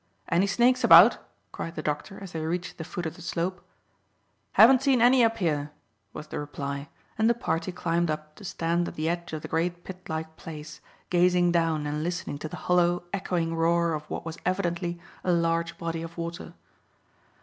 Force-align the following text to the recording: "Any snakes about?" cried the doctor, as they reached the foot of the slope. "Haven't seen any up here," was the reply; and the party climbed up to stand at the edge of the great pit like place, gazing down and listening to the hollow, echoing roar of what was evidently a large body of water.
"Any 0.29 0.47
snakes 0.47 0.83
about?" 0.83 1.19
cried 1.51 1.75
the 1.75 1.83
doctor, 1.83 2.17
as 2.23 2.31
they 2.31 2.39
reached 2.43 2.79
the 2.79 2.83
foot 2.83 3.05
of 3.05 3.15
the 3.15 3.21
slope. 3.21 3.63
"Haven't 4.53 4.81
seen 4.81 4.99
any 4.99 5.23
up 5.23 5.37
here," 5.37 5.69
was 6.11 6.25
the 6.25 6.39
reply; 6.39 6.89
and 7.19 7.29
the 7.29 7.35
party 7.35 7.71
climbed 7.71 8.09
up 8.09 8.33
to 8.37 8.43
stand 8.43 8.87
at 8.87 8.95
the 8.95 9.07
edge 9.07 9.31
of 9.31 9.43
the 9.43 9.47
great 9.47 9.83
pit 9.83 10.09
like 10.09 10.37
place, 10.37 10.81
gazing 11.11 11.51
down 11.51 11.85
and 11.85 12.01
listening 12.03 12.39
to 12.39 12.47
the 12.49 12.57
hollow, 12.65 13.03
echoing 13.13 13.53
roar 13.55 13.93
of 13.93 14.09
what 14.09 14.25
was 14.25 14.39
evidently 14.43 14.99
a 15.23 15.31
large 15.31 15.77
body 15.77 16.01
of 16.01 16.17
water. 16.17 16.55